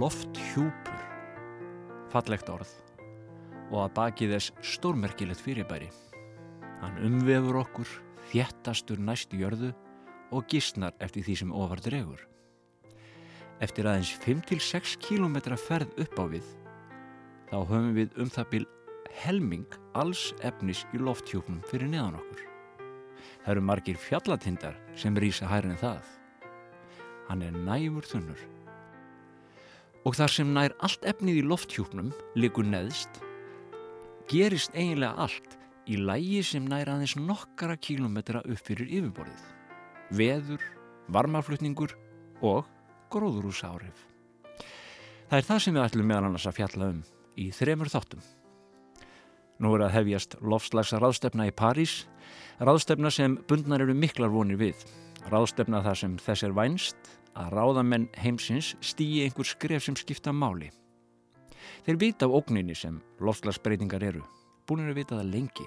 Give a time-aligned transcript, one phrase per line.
[0.00, 1.00] lofthjúpur,
[2.12, 2.70] fallegt orð
[3.70, 5.90] og að baki þess stórmerkilegt fyrirbæri.
[6.80, 7.90] Hann umvefur okkur,
[8.30, 9.74] þjættastur næst í jörðu
[10.34, 12.22] og gísnar eftir því sem ofar dregur.
[13.60, 16.46] Eftir aðeins 5-6 km ferð upp á við,
[17.50, 18.66] þá höfum við um það byl
[19.20, 22.46] helming alls efnis í lofthjúpnum fyrir neðan okkur.
[23.42, 26.00] Það eru margir fjallatindar sem rýsa hærin það.
[27.28, 28.48] Hann er næfur þunnur.
[30.08, 33.20] Og þar sem nær allt efnið í lofthjúpnum likur neðst,
[34.30, 35.56] gerist eiginlega allt
[35.90, 39.42] í lægi sem nær aðeins nokkara kílometra upp fyrir yfirborðið.
[40.16, 40.64] Veður,
[41.12, 41.92] varmaflutningur
[42.40, 42.68] og
[43.12, 44.06] gróðurúsárif.
[45.30, 47.02] Það er það sem við ætlum meðal annars að fjalla um
[47.38, 48.22] í þremur þáttum.
[49.60, 52.06] Nú er að hefjast lofslags ráðstefna í París,
[52.58, 54.80] ráðstefna sem bundnar eru miklar vonir við.
[55.28, 60.70] Ráðstefna þar sem þess er vænst að ráðamenn heimsins stýji einhver skref sem skipta máli.
[61.86, 64.22] Þeir vita af ógninni sem lofslagsbreytingar eru,
[64.66, 65.66] búin að vita það lengi.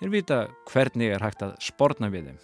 [0.00, 0.38] Þeir vita
[0.70, 2.38] hvernig er hægt að sportna við þeim,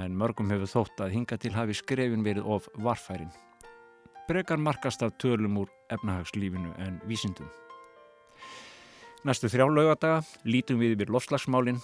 [0.00, 3.30] en mörgum hefur þótt að hinga til hafi skrefin verið of varfærin.
[4.28, 7.50] Brekar markast af tölum úr efnahagslífinu en vísindum.
[9.24, 11.78] Næstu þrjá laugadaga lítum við yfir lofslagsmálinn,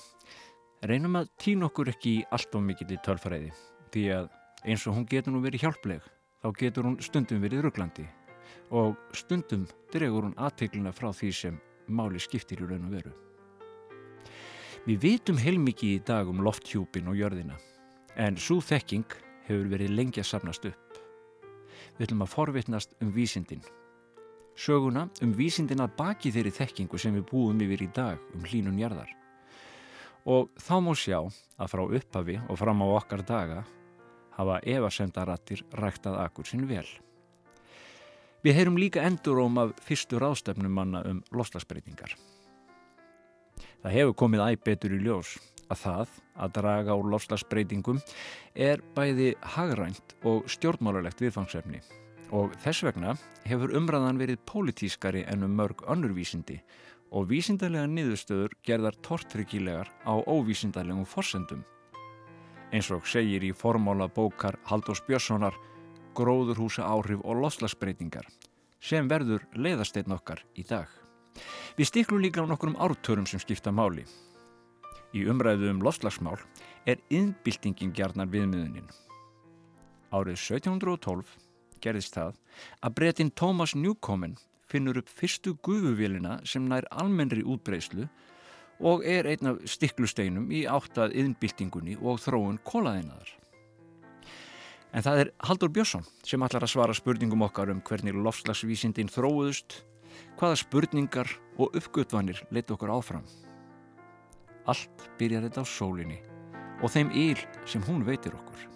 [0.89, 3.53] reynum að týna okkur ekki í allt of mikill í tölfræði,
[3.93, 4.29] því að
[4.65, 6.05] eins og hún getur nú verið hjálpleg,
[6.43, 8.07] þá getur hún stundum verið rugglandi
[8.71, 11.59] og stundum dregur hún aðtegluna frá því sem
[11.91, 13.13] máli skiptir í raun og veru.
[14.87, 17.59] Við vitum heilmikið í dag um lofthjúpin og jörðina,
[18.15, 21.03] en svo þekking hefur verið lengi að sapnast upp.
[21.99, 23.67] Við ætlum að forvitnast um vísindin
[24.61, 28.81] söguna um vísindin að baki þeirri þekkingu sem við búum yfir í dag um hlínun
[28.81, 29.11] jarðar.
[30.29, 33.63] Og þá má sjá að frá upphafi og fram á okkar daga
[34.37, 36.87] hafa evasendarattir ræktað akkur sinn vel.
[38.41, 42.15] Við heyrum líka enduróm af fyrstu ráðstöfnum manna um loslasbreytingar.
[43.83, 45.37] Það hefur komið æg betur í ljós
[45.71, 48.01] að það að draga úr loslasbreytingum
[48.55, 51.83] er bæði hagrænt og stjórnmálulegt viðfangsefni
[52.37, 53.17] og þess vegna
[53.49, 56.61] hefur umræðan verið pólitískari en um mörg önnurvísindi
[57.11, 61.65] og vísindarlega niðurstöður gerðar tortryggilegar á óvísindarlegum forsendum.
[62.71, 65.57] Eins og segir í formála bókar Haldós Björnssonar
[66.15, 68.29] Gróðurhúsa áhrif og loslasbreytingar
[68.81, 70.87] sem verður leiðasteinn okkar í dag.
[71.75, 74.07] Við stiklum líka á nokkrum ártörum sem skipta máli.
[75.11, 76.39] Í umræðu um loslagsmál
[76.87, 78.87] er innbyltingin gerðnar viðmiðunin.
[80.15, 81.35] Árið 1712
[81.83, 82.39] gerðist það
[82.87, 84.39] að breytin Thomas Newcomen
[84.71, 88.07] finnur upp fyrstu gufuvélina sem nær almennri útbreyslu
[88.81, 93.35] og er einn af stiklusteinum í áttað yðnbyltingunni og þróun kólaðinaðar.
[94.91, 99.85] En það er Haldur Björnsson sem ætlar að svara spurningum okkar um hvernig lofslagsvísindin þróuðust,
[100.41, 101.31] hvaða spurningar
[101.61, 103.29] og uppgötvanir leitt okkur áfram.
[104.67, 106.19] Allt byrjar þetta á sólinni
[106.81, 107.39] og þeim íl
[107.69, 108.67] sem hún veitir okkur.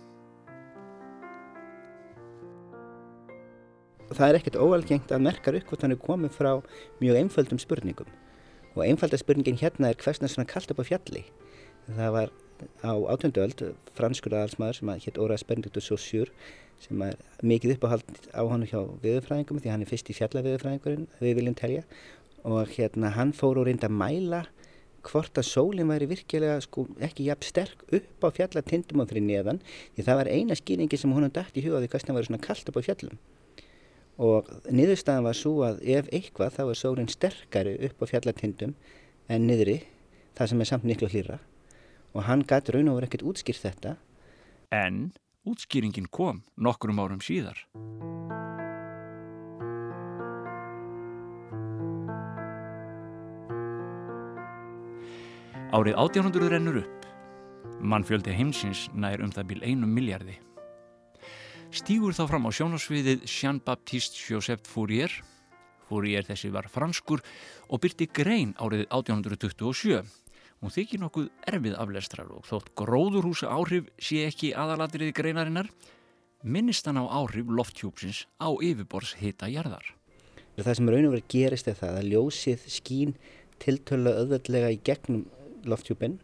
[4.15, 6.51] það er ekkert óalgengt að merkar upp hvort hann er komið frá
[7.01, 8.11] mjög einföldum spurningum
[8.75, 11.25] og einfalda spurningin hérna er hversna svona kallt upp á fjalli?
[11.87, 12.33] Það var
[12.83, 13.63] á átjönduöld
[13.95, 16.33] franskur aðalsmaður sem hétt Óraðs Benediktus Saussure
[16.83, 21.39] sem er mikið uppáhald á hann hjá viðurfræðingum því hann er fyrst í fjallaviðurfræðingurinn við
[21.39, 21.85] viljum telja.
[22.45, 24.43] Og hérna hann fór og reyndi að mæla
[25.05, 29.61] hvort að sólinn væri virkilega sko ekki jafn sterk upp á fjallatindum á fyrir neðan
[29.95, 32.81] því það var eina skýringi sem hún dætt í hugaði hversna væri svona kallt upp
[32.81, 33.19] á fjallum
[34.19, 38.75] og niðurstaðan var svo að ef eitthvað þá er sólinn sterkari upp á fjallatindum
[39.29, 39.81] en niðri
[40.39, 41.41] það sem er samt miklu hlýra
[42.15, 43.97] og hann gæti raun og verið ekkert útskýrt þetta
[44.75, 45.13] En
[45.47, 47.61] útskýringin kom nokkrum árum síðar.
[55.75, 57.07] Árið 1800 rennur upp.
[57.79, 60.39] Mannfjöldi heimsins nær um það bíl einum miljardi
[61.75, 65.11] stígur þá fram á sjónasviðið Jean-Baptiste Joseph Fourier.
[65.89, 67.23] Fourier þessi var franskur
[67.69, 70.03] og byrti grein árið 1827.
[70.63, 75.69] Hún þykir nokkuð erfið aflestrar og þótt gróðurhúsa áhrif sé ekki aðalatriði greinarinnar,
[76.41, 79.85] minnist hann á áhrif lofthjúpsins á yfirbors hita jarðar.
[80.55, 83.17] Það sem raun og verið gerist er það að ljósið skín
[83.61, 85.27] tiltölu öðvöldlega í gegnum
[85.67, 86.21] lofthjúpin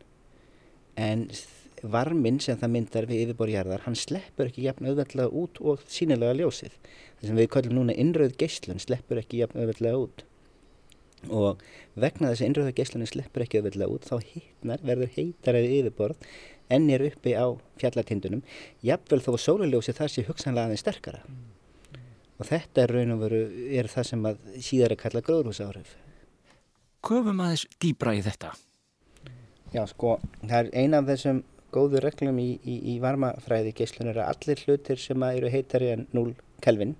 [1.00, 1.26] en
[1.82, 6.74] varminn sem það myndar við yfirborjarðar, hann sleppur ekki jafn auðveldlega út og sínilega ljósið.
[7.20, 10.24] Það sem við kallum núna innröð geyslun sleppur ekki jafn auðveldlega út.
[11.28, 11.60] Og
[12.00, 16.28] vegna þess að innröða geyslunni sleppur ekki auðveldlega út, þá hittnar, verður heitaræði yfirborð
[16.70, 17.46] enn er uppi á
[17.80, 18.44] fjallatindunum,
[18.86, 21.24] jafnvel þó að sólarljósið það sé hugsanlega aðeins sterkara.
[22.40, 23.40] og þetta er raun og veru
[23.76, 25.90] er það sem að síðar er kallað gróðrúsáhrif.
[27.04, 28.54] Köfum aðeins dýbra í þetta.
[29.74, 31.42] Já, sko, það er eina af þessum
[31.74, 36.06] góðu reglum í, í, í varmafræði geyslun er að allir hlutir sem eru heitari en
[36.16, 36.34] 0
[36.64, 36.96] kelvin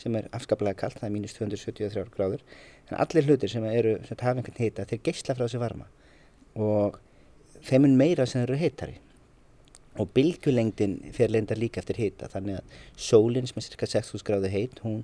[0.00, 2.42] sem er afskaplega kallt, það er mínus 273 gráður.
[2.88, 5.88] En allir hlutir sem eru sem hafa einhvern hita þeir geysla frá þessu varma.
[6.56, 6.96] Og
[7.66, 8.96] þeim er meira sem eru heitari.
[10.00, 12.78] Og bylgjulengdin fer lenda líka eftir hita þannig að
[13.10, 15.02] sólinn sem er cirka 6.000 gráðu heit hún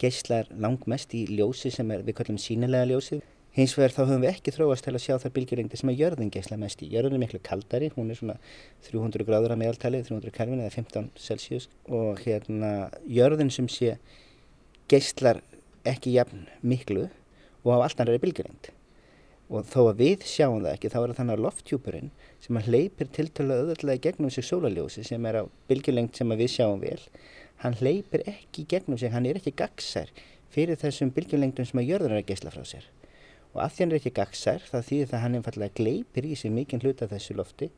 [0.00, 3.20] geyslar langmest í ljósi sem er, við kallum sínilega ljósi
[3.58, 6.30] hins vegar þá höfum við ekki þróast til að sjá þar bylgjulengdi sem að jörðin
[6.30, 6.90] geysla mest í.
[6.92, 8.36] Jörðin er miklu kaldari, hún er svona
[8.86, 11.66] 300 gráður að meðaltali, 300 kelvin eða 15 celsius.
[11.90, 12.72] Og hérna
[13.10, 13.96] jörðin sem sé
[14.90, 15.42] geyslar
[15.88, 17.08] ekki jafn miklu
[17.64, 18.70] og á allt annari bylgjulengd.
[19.48, 22.12] Og þó að við sjáum það ekki þá er það þannig að lofthjúpurinn
[22.44, 26.84] sem að hleypir tiltölu öðvöldlega gegnum sig sólaljósi sem er á bylgjulengd sem við sjáum
[26.84, 27.00] vel
[27.64, 30.12] hann hleypir ekki gegnum sig, hann er ekki gagsær
[30.52, 32.86] fyrir þessum bylgjulengdum sem að jörður er að geysla frá sér
[33.54, 36.34] og að því hann er ekki gagsær þá þýðir það að hann einfallega gleipir í
[36.36, 37.70] sig mikinn hluta þessu lofti.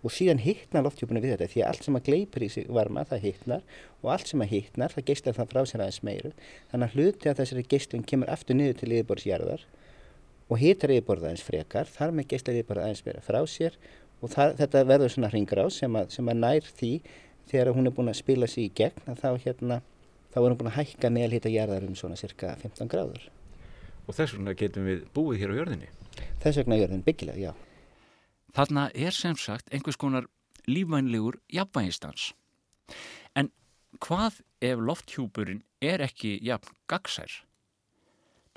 [0.00, 3.02] Og síðan hittnar lofthjúpunni við þetta því að allt sem að gleipir í sig varma
[3.04, 3.64] það hittnar
[4.00, 6.30] og allt sem að hittnar það geyslar það frá sér aðeins meiru.
[6.70, 9.66] Þannig að hluti að þessari geyslun kemur aftur niður til yfirborðsjarðar
[10.48, 13.76] og hittar yfirborða aðeins frekar þar með geyslar yfirborða aðeins meira frá sér.
[14.20, 16.92] Og það, þetta verður svona hringráð sem, sem að nær því
[17.50, 19.80] þegar hún er búin að spila sér í gegn þá, hérna,
[20.32, 23.28] þá er hún búin að hækka meðalhita jarðar um svona cirka 15 gráður.
[24.10, 25.88] Og þess vegna getum við búið hér á jörðinni?
[26.42, 27.52] Þess vegna jörðin byggilega, já.
[28.56, 30.26] Þarna er sem sagt einhvers konar
[30.66, 32.32] lífvænlegur jafnvægistans.
[33.38, 33.52] En
[34.02, 37.30] hvað ef lofthjúpurinn er ekki jafn gagsær?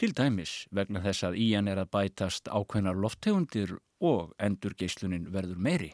[0.01, 5.29] Til dæmis vegna þess að í hann er að bætast ákveðnar lofttegundir og endur geyslunin
[5.29, 5.91] verður meiri.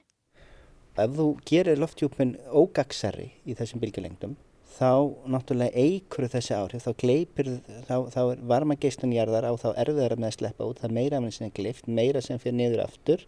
[0.95, 4.39] Ef þú gerir lofthjúpin ógagsæri í þessum bylgjulengdum
[4.77, 4.91] þá
[5.33, 7.49] náttúrulega eigur þessi áhrif, þá gleipir,
[7.87, 11.41] þá, þá er varma geyslunjarðar á þá erfiðar með að sleppa út, það meira með
[11.47, 13.25] er glift, meira sem fyrir niður aftur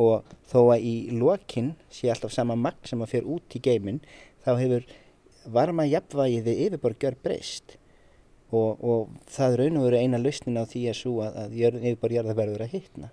[0.00, 4.00] og þó að í lokinn sé alltaf sama magn sem að fyrir út í geiminn
[4.44, 4.86] þá hefur
[5.52, 7.76] varma jafnvægiði yfirborgjör breyst
[8.52, 12.36] og, og það raun og veru eina lausnin á því að svo að, að yfirborgjörða
[12.38, 13.12] verður að hittna.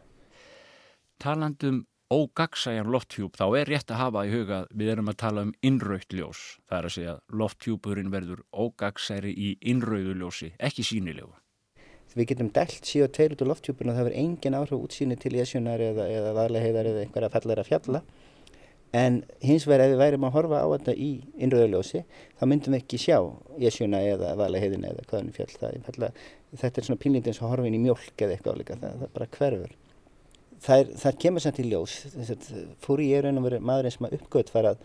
[1.19, 5.51] Talandum ógagsæjan lofthjúp þá er rétt að hafa í huga við erum að tala um
[5.61, 6.57] innraugt ljós.
[6.69, 11.35] Það er að segja lofthjúpurinn verður ógagsæri í innrauðu ljósi, ekki sínilegu
[12.17, 15.81] við getum dælt CO2 út úr lofthjúpun og það verður engin áhrif útsýni til jesjunar
[15.83, 18.01] eða, eða vaðleiheiðar eða einhverja falleira fjalla.
[18.99, 22.01] En hins vegar ef við værim að horfa á þetta í innröðuljósi
[22.39, 23.19] þá myndum við ekki sjá
[23.61, 26.23] jesjuna eða vaðleiheiðina eða hvaðan fjall það er.
[26.57, 29.29] Þetta er svona pínlítið eins og horfin í mjölk eða eitthvað álíka, það, það bara
[29.37, 29.77] hverfur
[30.63, 31.95] það, það kemur samt í ljós.
[32.83, 34.83] Fóri ég raun og verið maðurinn sem að uppgöt farað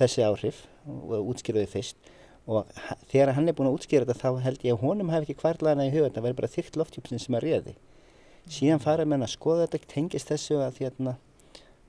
[0.00, 2.12] þessi áhrif og útskýruði fyrst.
[2.50, 2.66] Og
[3.12, 5.86] þegar hann er búin að útskýra þetta þá held ég að honum hef ekki kvarlaðana
[5.86, 7.74] í huga þetta verður bara þygt lofthjúpsin sem að réði.
[8.50, 11.14] Síðan fara menn að skoða þetta tengist þessu að, hérna,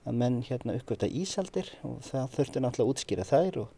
[0.06, 3.72] að menn hérna, uppgöta ísaldir og það þurfti náttúrulega að útskýra þær og,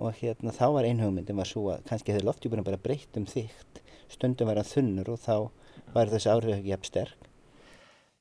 [0.00, 3.82] og hérna, þá var einhugmyndin var svo að kannski hefur lofthjúpinu bara breytt um þygt.
[4.08, 5.34] Stundum var hann þunnur og þá
[5.92, 7.19] var þessi áhrif ekki jafn sterk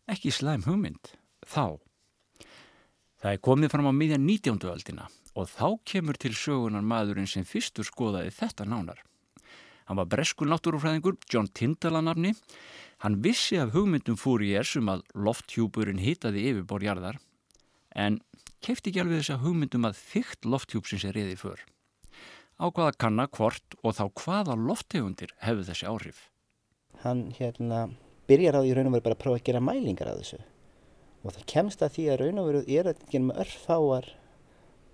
[0.09, 1.13] Ekki slæm hugmynd,
[1.45, 1.77] þá
[3.19, 4.61] Það er komið fram á miðjan 19.
[4.71, 9.01] öldina og þá kemur til sögunar maðurinn sem fyrstur skoðaði þetta nánar.
[9.85, 12.31] Hann var breskur náttúrufræðingur, John Tyndall að nafni.
[13.03, 17.19] Hann vissi af hugmyndum fúri ég er sem að lofthjúpurinn hitaði yfirborjarðar
[17.91, 18.21] en
[18.63, 21.63] kefti ekki alveg þess að hugmyndum að þygt lofthjúpsins er reyði för.
[22.55, 26.27] Á hvaða kanna, hvort og þá hvaða lofttegundir hefur þessi áhrif?
[27.03, 27.89] Hann hérna
[28.29, 30.39] byrjar á því raun og verið bara að prófa að gera mælingar af þessu.
[31.19, 34.09] Og það kemst að því að raun og verið er að gera með örfáar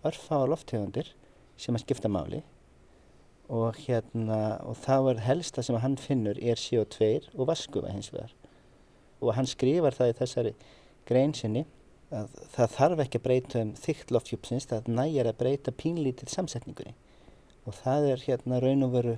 [0.06, 1.12] örfáa lofttegundir
[1.58, 2.42] sem að skipta máli.
[3.51, 8.34] Og hérna og það er helsta sem hann finnur er CO2 og vaskuva hins vegar.
[9.22, 10.54] Og hann skrifar það í þessari
[11.06, 11.65] grein sinni
[12.15, 16.96] að það þarf ekki að breyta um þygt loftjúpsins það nægir að breyta pínlítið samsetningunni.
[17.65, 19.15] Og það er hérna raun og veru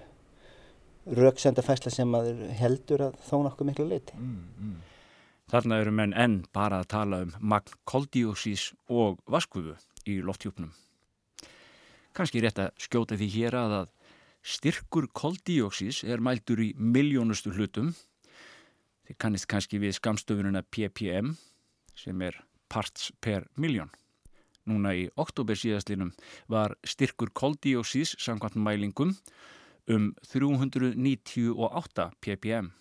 [1.16, 2.14] rauksenda fæsla sem
[2.60, 4.78] heldur að þó nokkuð miklu leiti mm, mm.
[5.48, 10.74] Þarna eru menn enn bara að tala um magn koldíósís og vaskufu í lofthjúpnum.
[12.12, 13.94] Kanski rétt að skjóta því hér að að
[14.44, 17.94] styrkur koldíóksís er mældur í miljónustu hlutum.
[19.08, 21.38] Þið kannist kannski við skamstöfununa ppm
[21.96, 23.94] sem er parts per miljón.
[24.68, 26.12] Núna í oktober síðastlinum
[26.52, 29.16] var styrkur koldíóksís samkvæmt mælingum
[29.88, 32.72] um 398 ppm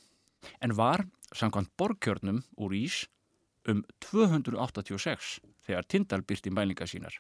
[0.63, 3.05] en var samkvæmt borgkjörnum úr ís
[3.69, 7.15] um 286 þegar Tindal byrti mælinga sínar.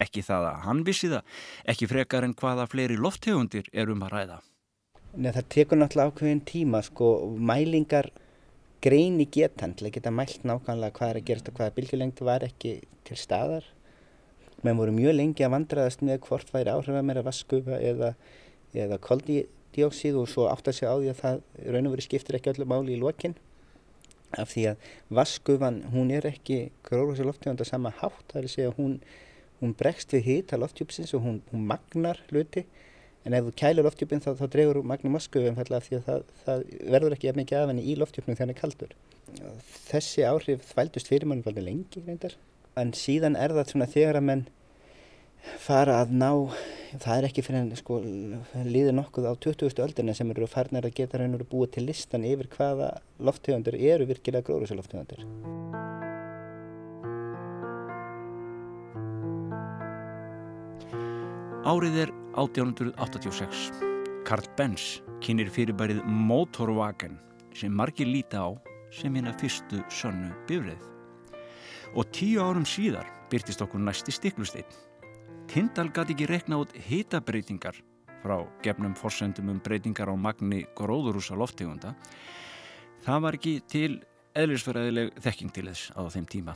[0.00, 1.24] Ekki það að hann vissi það,
[1.68, 4.38] ekki frekar en hvaða fleiri lofttegundir er um að ræða.
[5.16, 8.10] Nei, það tekur náttúrulega ákveðin tíma sko, mælingar
[8.84, 12.46] greini getan til að geta mælt nákvæmlega hvað er að gerast og hvaða bylgjulengd var
[12.46, 12.76] ekki
[13.08, 13.66] til staðar.
[14.64, 18.14] Menn voru mjög lengi að vandraðast með hvort væri áhrifað meira vaskufa eða,
[18.74, 21.40] eða koldíóksíð og svo átt að segja á því að það
[21.74, 23.34] raun og veri skiptir ekki öllu máli í lokinn
[24.38, 24.84] af því að
[25.18, 29.00] vaskufan hún er ekki lofttegund að sama hátt, það er að segja hún
[29.60, 32.64] hún bregst við hýta loftjúpsins og hún, hún magnar hluti
[33.26, 36.62] en ef þú kælir loftjúpin þá, þá dregur magnum maskuðum því að það, það
[36.94, 38.94] verður ekki mikið af henni í loftjúpnum þegar hann er kaldur.
[39.90, 42.38] Þessi áhrif þvældust fyrir mann alveg lengi reyndar
[42.80, 44.46] en síðan er það svona þegar að menn
[45.60, 46.30] fara að ná,
[47.00, 48.00] það er ekki fyrir en sko
[48.66, 49.82] líður nokkuð á 20.
[49.84, 52.92] öldina sem eru farnar að geta raun og búið til listan yfir hvaða
[53.22, 55.24] lofttegundur eru virkilega gróðrúsaloftegundur.
[61.70, 63.70] Árið er 1886.
[64.24, 67.18] Karl Benz kynir fyrirbærið Motorwagen
[67.54, 68.50] sem margir líta á
[68.90, 70.80] sem hérna fyrstu sönnu bifrið.
[71.94, 74.89] Og tíu árum síðar byrtist okkur næsti stiklusteinn.
[75.50, 77.80] Tindal gæti ekki rekna út hitabreitingar
[78.22, 81.96] frá gefnum forsendum um breytingar á magni gróðurúsa loftegunda.
[83.02, 83.98] Það var ekki til
[84.38, 86.54] eðlisverðileg þekking til þess á þeim tíma.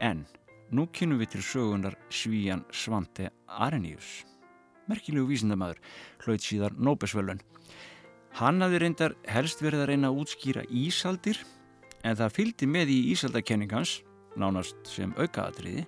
[0.00, 0.26] En
[0.70, 4.24] nú kynum við til sögunar Svíjan Svante Arenius
[4.90, 5.80] merkilegu vísindamæður,
[6.24, 7.40] hlaut síðar Nóbesvölun.
[8.34, 11.40] Hann hafði reyndar helst verið að reyna að útskýra ísaldir
[12.04, 14.00] en það fylgdi með í ísaldakenningans,
[14.36, 15.86] nánast sem aukaðatriði,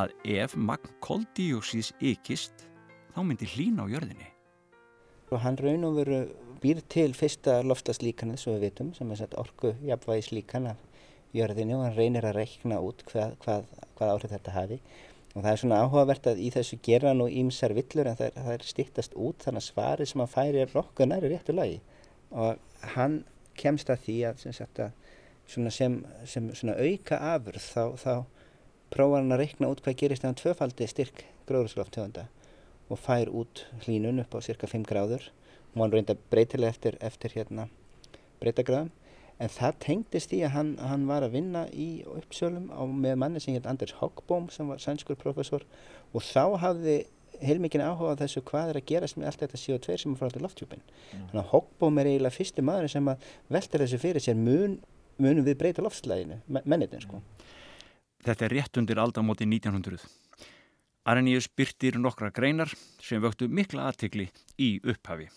[0.00, 2.66] að ef magn koldíóksís ykist
[3.12, 4.28] þá myndi hlína á jörðinni.
[5.32, 6.22] Og hann raun og veru
[6.62, 10.82] býr til fyrsta loftaslíkan eins og við vitum sem er orgu jafnvægislíkan af
[11.36, 14.78] jörðinni og hann reynir að reikna út hvað, hvað, hvað áhrif þetta hafi
[15.32, 18.54] og það er svona áhugavert að í þessu gera nú ímsar villur en það, það
[18.54, 21.80] er stýttast út þannig að svarið sem hann færi er nokkuð næri réttu lagi
[22.30, 23.22] og hann
[23.58, 24.92] kemst að því að sem, sagt, að
[25.48, 28.14] sem, sem auka afurð þá, þá
[28.92, 32.26] prófar hann að reikna út hvað gerist ef hann tvöfaldi styrk gróðursloftegunda
[32.92, 35.30] og fær út hlínun upp á cirka 5 gráður
[35.74, 37.68] og hann reynda breytilega eftir, eftir hérna,
[38.42, 38.92] breytagráðum
[39.42, 43.42] en það tengdist í að hann, hann var að vinna í uppsölum á, með manni
[43.42, 45.64] sem heit Anders Hogbohm sem var sænskur professor
[46.12, 47.02] og þá hafði
[47.42, 50.30] heilmikinn áhuga á þessu hvað er að gerast með allt þetta CO2 sem er frá
[50.30, 50.82] til loftjúpin.
[50.84, 51.24] Mm.
[51.30, 54.76] Þannig að Hogbohm er eiginlega fyrstu maður sem að velta þessu fyrir sér mun,
[55.22, 57.22] munum við breyta loftslæginu, mennitin sko.
[58.22, 60.02] Þetta er rétt undir aldamóti 1900.
[61.02, 62.70] Arrhenius byrtir nokkra greinar
[63.02, 65.30] sem vöktu mikla aðtikli í upphafi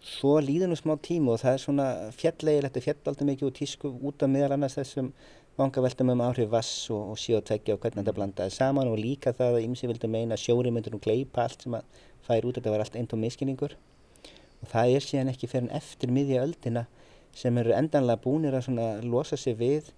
[0.00, 1.86] svo líður nú smá tíma og það er svona
[2.16, 5.10] fjallegilegt og fjallaldum mikið úr tísku út af meðal annars þessum
[5.60, 9.58] vangaveltum um áhrif vass og, og CO2 og hvernig þetta blandaði saman og líka það
[9.58, 12.84] að ymsi vildi meina sjóri myndur nú gleipa allt sem að fær út þetta var
[12.84, 16.86] allt einn tóm miskinningur og það er síðan ekki fyrir en eftir miðja öldina
[17.36, 19.92] sem eru endanlega búinir að losa sig við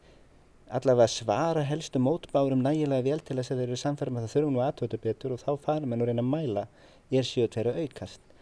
[0.78, 4.56] allavega svara helstu mótbárum nægilega vel til þess að þeir eru samfærum að það þurfum
[4.56, 6.64] nú aðtötu betur og þá fara mann og reyna að mæla
[7.12, 8.32] er CO2 aukast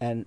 [0.00, 0.26] en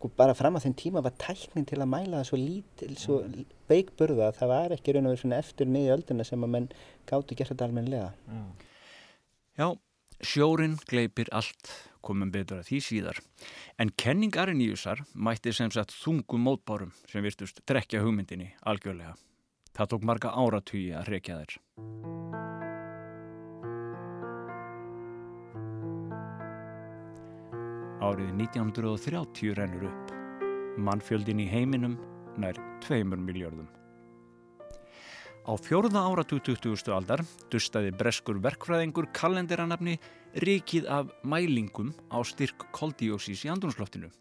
[0.00, 3.18] sko bara fram á þenn tíma var tæknin til að mæla það svo lítil, svo
[3.20, 3.44] mm.
[3.68, 6.68] veikburða að það var ekki raun og verið svona eftir miðja ölduna sem að menn
[7.10, 8.08] gáttu gert þetta almenlega.
[8.24, 8.46] Mm.
[9.60, 9.66] Já,
[10.24, 13.20] sjórin gleipir allt, komum betur að því síðar.
[13.76, 19.18] En kenning Ariníusar mætti sem sagt þungum mótbárum sem virtust drekja hugmyndinni algjörlega.
[19.80, 21.52] Það tók marga áratugji að hrekja þær.
[28.04, 30.12] Árið 1930 rennur upp.
[30.84, 31.96] Mannfjöldin í heiminum
[32.36, 33.72] nær 2 miljardum.
[35.48, 36.92] Á fjórða áratu 20.
[36.92, 39.96] aldar dustaði breskur verkfræðingur kalenderanafni
[40.44, 44.12] rikið af mælingum á styrk koldíósís í andrunsloftinu.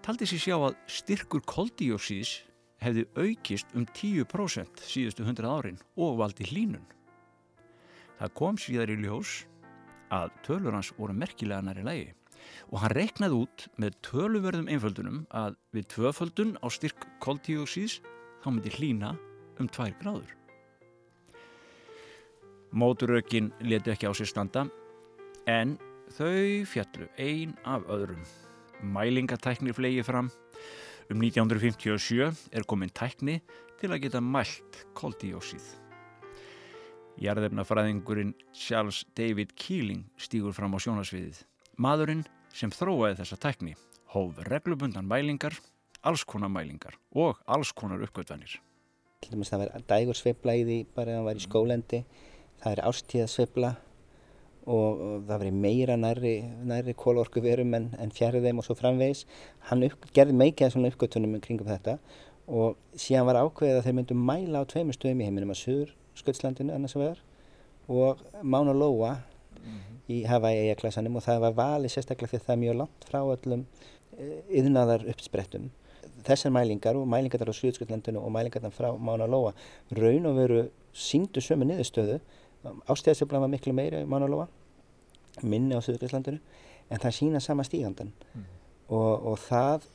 [0.00, 2.38] Taldi sér sjá að styrkur koldíósís
[2.80, 6.86] hefði aukist um 10% síðustu 100 árin og valdi hlínun.
[8.20, 9.44] Það kom síðar í ljós
[10.12, 12.08] að tölur hans voru merkilega næri lægi
[12.70, 17.98] og hann reknaði út með töluverðum einföldunum að við tvöföldun á styrk koltíóksís
[18.42, 19.14] þá myndi hlína
[19.60, 20.36] um tvær gráður.
[22.70, 24.66] Móturökin leti ekki á sér standa
[25.50, 25.76] en
[26.14, 28.22] þau fjallu ein af öðrum.
[28.80, 30.30] Mælingatæknir flegi fram.
[31.10, 33.40] Um 1957 er komin tækni
[33.80, 35.64] til að geta mælt koltíóksíð.
[37.18, 41.40] Jærðefnafræðingurinn Charles David Keeling stýgur fram á sjónasviðið.
[41.82, 42.22] Maðurinn
[42.54, 43.74] sem þróaði þessa tækni
[44.14, 45.58] hóf reglubundan mælingar,
[46.06, 48.60] alls konar mælingar og alls konar uppgötvanir.
[49.26, 52.04] Það var dægur sveibla í því bara að það var í skólendi,
[52.62, 53.74] það er ástíðasveibla
[54.70, 56.34] og, það verið meira næri,
[56.66, 59.24] næri kólorku verum en, en fjærið þeim og svo framvegis.
[59.70, 61.98] Hann upp, gerði meikið svona uppgötunum kringum þetta
[62.50, 65.92] og síðan var ákveðið að þeir myndu mæla á tveimur stöðum í heiminum að Suður
[66.18, 67.20] Sköldslandinu annars vegar
[67.90, 70.00] og Mána Lóa mm -hmm.
[70.08, 73.64] í Hawaii eigaklasanum og það var valið sérstaklega því það er mjög langt frá öllum
[74.50, 75.70] yðnaðar uppsprettum
[76.24, 79.54] þessar mælingar og mælingar á Suðurskjöldlandinu og mælingar frá Mána Lóa
[79.90, 82.20] raun og veru síndu sömu niðurstöðu
[82.64, 84.48] ástæðasöflan var miklu meira í Mána Lóa
[85.42, 86.40] minni á Suðurskjöldlandinu
[86.90, 88.46] en það sína sama stígandan mm.
[88.88, 89.86] og, og það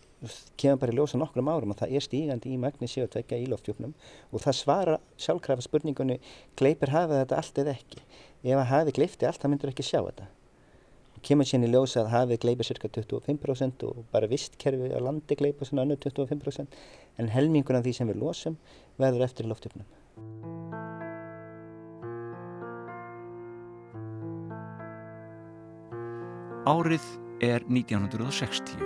[0.57, 3.93] kemur bara í ljósa nokkrum árum og það er stígandi í magni CO2 í loftjóknum
[4.31, 6.17] og það svara sjálfkrafa spurningunni
[6.57, 8.01] gleipir hafið þetta allt eða ekki
[8.45, 10.31] ef að hafið gleipti allt það myndur ekki sjá þetta
[11.25, 15.69] kemur sérn í ljósa að hafið gleipir cirka 25% og bara vistkerfi á landi gleipir
[15.69, 16.77] svona annu 25%
[17.17, 18.59] en helmingun af því sem við losum
[19.01, 19.89] verður eftir í loftöfnum.
[26.65, 27.03] Árið
[27.45, 28.79] er 1960.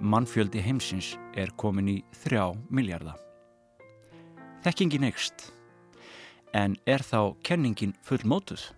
[0.00, 3.18] Mannfjöldi heimsins er komin í þrjá miljardar.
[4.64, 5.50] Þekkingin ekst,
[6.56, 8.70] en er þá kenningin fullmótuð?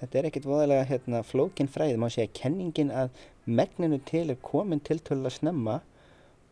[0.00, 3.12] þetta er ekkert voðalega hérna, flókin fræði, má segja kenningin að
[3.44, 5.80] megninu til er komin til til að snemma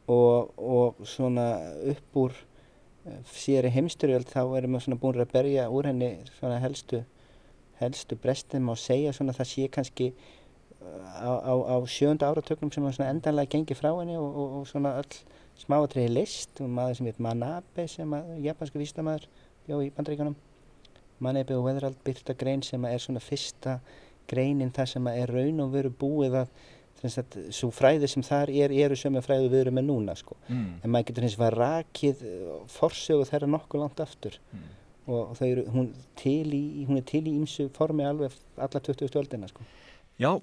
[0.08, 1.46] og, og svona
[1.92, 6.60] upp úr eh, síðari heimsturjöld þá erum við svona búin að berja úr henni svona
[6.60, 7.02] helstu,
[7.80, 12.86] helstu brestum og segja svona það sé kannski eh, á, á, á sjönda áratöknum sem
[12.92, 15.22] svona endanlega gengi frá henni og, og, og svona öll
[15.58, 19.26] smáatriði list og maður sem heit Manabe sem að japansku vístamæður
[19.66, 20.36] bjó í bandreikunum
[21.18, 23.78] Maneibi og Weatherald byrta grein sem er svona fyrsta
[24.30, 26.52] greinin það sem er raun og veru búið að
[27.54, 30.36] svo fræði sem þar er eru er fræði við erum með núna sko.
[30.48, 30.80] mm.
[30.82, 34.64] en maður getur hins vegar rakið uh, forsögu þeirra nokkuð langt aftur mm.
[35.08, 35.90] Og eru, hún,
[36.28, 39.08] í, hún er til í ímsu formi alveg alla 20.
[39.20, 39.64] öldina sko.
[40.20, 40.36] Já,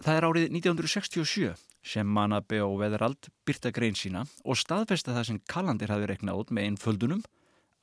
[0.00, 5.40] það er árið 1967 sem Manabe og Weatherald byrta grein sína og staðfesta það sem
[5.50, 7.24] Kallandir hafi reiknað út með einn földunum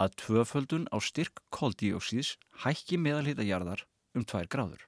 [0.02, 3.86] að tvöföldun á styrk koldíóksíðs hækki meðalhita jarðar
[4.17, 4.88] um tvær gráður.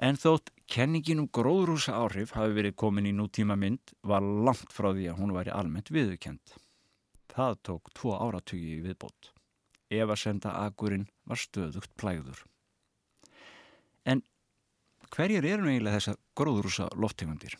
[0.00, 4.94] En þótt kenningin um gróðrúsa áhrif hafi verið komin í nútíma mynd var langt frá
[4.94, 6.54] því að hún væri almennt viðukent.
[7.30, 9.34] Það tók tvo áratugi viðbót.
[9.90, 12.44] Eva senda agurinn var stöðugt plæður.
[14.06, 14.22] En
[15.10, 17.56] hverjir eru eiginlega þessa gróðrúsa loftegundir?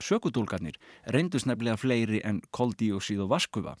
[0.00, 0.80] Sökudúlgarnir
[1.14, 3.76] reyndust nefnilega fleiri en koldíóksíð og vaskuva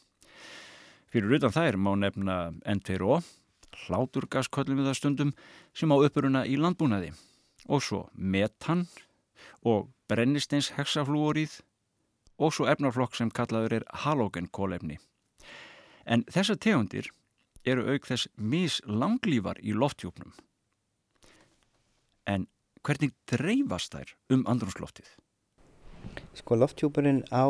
[1.14, 2.36] Fyrir utan þær má nefna
[2.66, 3.20] N2O,
[3.86, 5.28] hláturgasköllum við það stundum
[5.70, 7.12] sem á uppuruna í landbúnaði
[7.70, 8.88] og svo metan
[9.62, 11.60] og brennisteins hexaflúorið
[12.42, 14.98] og svo efnarflokk sem kallaður er halogenkólefni.
[16.02, 17.12] En þessa tegundir
[17.64, 20.32] eru auk þess mislanglífar í lofthjófnum.
[22.28, 22.48] En
[22.84, 25.08] hvernig dreifast þær um andrumsloftið?
[26.36, 27.48] Sko lofthjófurinn á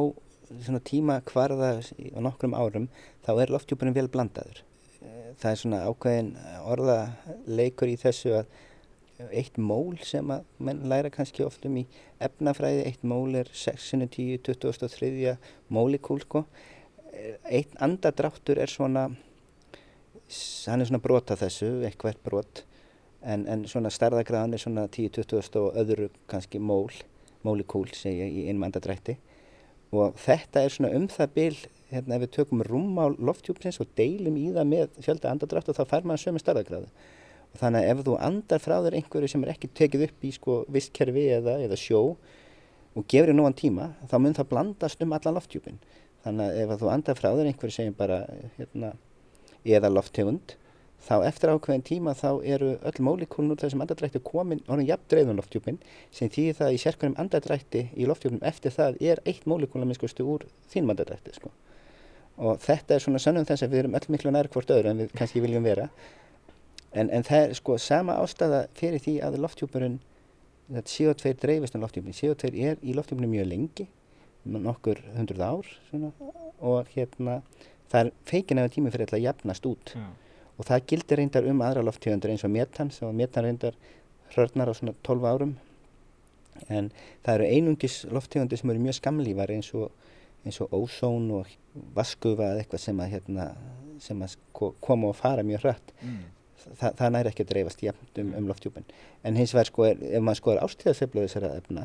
[0.87, 2.87] tíma hvarða á nokkrum árum
[3.27, 4.63] þá er loftjúpurinn vel blandaður.
[5.41, 6.31] Það er svona ákveðin
[6.71, 8.55] orðaleikur í þessu að
[9.31, 11.85] eitt mól sem að menn læra kannski oft um í
[12.23, 15.37] efnafræði, eitt mól er 6, 10, 23
[15.75, 16.45] mólikúl sko.
[17.47, 19.09] Eitt andadráttur er svona,
[20.71, 22.65] hann er svona brota þessu, eitthvað brot,
[23.25, 26.91] en, en svona starðagraðan er svona 10, 20 og öðru kannski mól,
[27.45, 29.17] mólikúl segja í einum andadrætti
[29.95, 31.57] og þetta er svona um það byl
[31.93, 35.85] hérna ef við tökum rúmmál loftjúpsins og deilum í það með fjölda andadrætt og þá
[35.91, 39.53] fær maður sömu starðagráðu og þannig að ef þú andar frá þér einhverju sem er
[39.55, 42.03] ekki tekið upp í sko vistkerfi eða, eða sjó
[42.95, 45.79] og gefur þér nógan tíma þá mun það blandast um allan loftjúpin
[46.25, 48.23] þannig að ef þú andar frá þér einhverju sem bara
[48.59, 48.95] hérna,
[49.65, 50.57] eða lofttegund
[51.05, 55.41] þá eftir ákveðin tíma þá eru öll mólíkulun úr þessum andadrætti komin orðin jafn dreifðun
[55.41, 55.79] loftjúpin
[56.15, 60.47] sem þýðir það í sérkvæmum andadrætti í loftjúpinum eftir það er eitt mólíkulun minnskustu úr
[60.73, 61.53] þínum andadrætti sko.
[62.37, 65.05] og þetta er svona sannum þess að við erum öll miklu nær hvort öðru en
[65.05, 65.91] við kannski viljum vera
[66.93, 70.01] en, en það er sko sama ástæða fyrir því að loftjúpurinn
[70.73, 73.87] þetta CO2 dreifist um loftjúpin CO2 er í loftjúpinu mjög lengi
[74.45, 76.11] nokkur hundruð ár svona,
[76.61, 77.43] og hérna
[77.93, 79.95] það er feikin eða tími fyrir að jafnast út.
[79.97, 80.07] Já.
[80.55, 83.79] Og það gildir reyndar um aðra lofttíðandur eins og metan sem að metan reyndar
[84.35, 85.57] hrörnar á svona 12 árum.
[86.71, 86.91] En
[87.25, 89.91] það eru einungis lofttíðandur sem eru mjög skamlífar eins og,
[90.47, 91.51] eins og ósón og
[91.97, 93.49] vaskufa eða eitthvað sem að, hérna,
[94.03, 95.95] sem að koma og fara mjög hratt.
[96.05, 96.23] Mm.
[96.65, 98.87] Þa, það næri ekki að dreifast jæfn um, um loftjúpin
[99.29, 101.83] en hins vegar sko er, ef maður skoðar ástíðaseflu þessara efna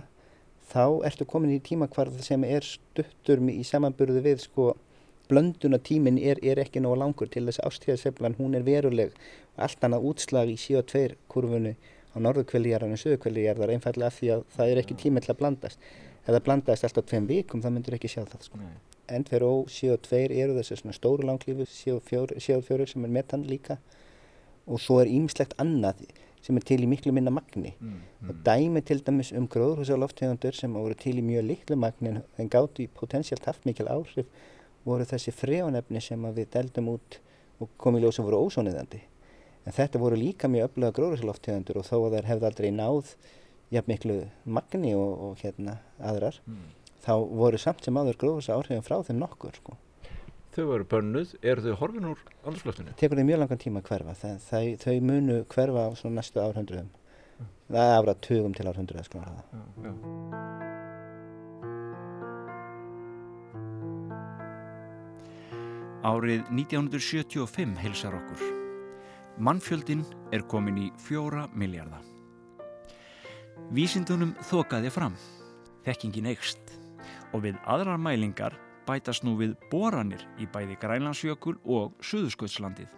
[0.70, 4.70] þá ertu komin í tíma hvar sem er stuttur í samanburðu við sko
[5.30, 9.16] blönduna tímin er, er ekki nóga langur til þess að ástíðaseflan hún er veruleg
[9.56, 11.76] og allt annað útslag í CO2 kurvunu
[12.14, 15.90] á norðukvellijarðar en söðukvellijarðar einfallega af því að það er ekki tími til að blandast.
[16.24, 18.62] Ef það blandast alltaf tveim vikum þá myndur ekki sjá það sko.
[19.10, 23.80] N2O, CO2 eru þessi svona stóru langlífu CO4, CO4 sem er metan líka
[24.70, 26.04] og svo er ýmislegt annað
[26.46, 28.30] sem er til í miklu minna magni mm, mm.
[28.30, 32.80] og dæmi til dæmis um gróðrúsaloftegundur sem voru til í mjög litlu magni en gátt
[32.80, 34.30] í potensiált haft mikil áhrif
[34.86, 37.20] voru þessi freonefni sem við deldum út
[37.60, 39.02] og komið ljóð sem voru ósóniðandi
[39.66, 43.14] en þetta voru líka mjög öfluga gróðrúsaloftegundur og þó að þær hefði aldrei náð
[43.74, 46.64] jafn miklu magni og, og hérna aðrar mm.
[47.06, 47.14] þá
[47.44, 49.78] voru samt sem áður gróðrúsaláhrifin frá þeim nokkur sko
[50.56, 52.96] þau eru bönnuð, eru þau horfin úr andrúrslöftinu?
[53.00, 56.92] Tekur þau mjög langan tíma að hverfa, það, það, þau munu hverfa á næstu árhundruðum,
[57.38, 57.54] mm.
[57.70, 59.24] það er afra tugum til árhundruða sko.
[59.24, 60.79] Já, já.
[66.00, 68.40] Árið 1975 heilsar okkur.
[69.36, 72.06] Mannfjöldin er komin í fjóra miljardar.
[73.76, 75.18] Vísindunum þokaði fram,
[75.84, 76.72] þekkingin eikst
[77.36, 78.56] og við aðrar mælingar
[78.88, 82.96] bætast nú við boranir í bæði Grænlandsjökul og Suðursköldslandið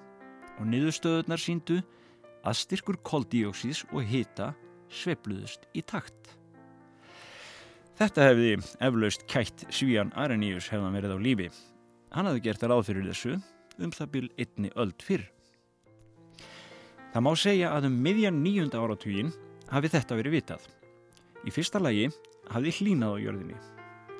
[0.59, 1.79] og niðurstöðunar síndu
[2.45, 4.53] að styrkur koldíóksís og hita
[4.93, 6.35] svepluðust í takt.
[7.97, 11.51] Þetta hefði eflaust kætt Svíjan Areníus hefðan verið á lífi.
[12.11, 13.37] Hann hafði gert ráð fyrir þessu
[13.81, 15.23] um það byl einni öld fyrr.
[17.11, 19.31] Það má segja að um miðjan nýjunda áratugin
[19.71, 20.65] hafi þetta verið vitað.
[21.47, 22.09] Í fyrsta lagi
[22.51, 23.57] hafi hlínað á jörðinni.